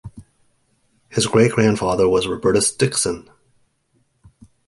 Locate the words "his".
1.09-1.27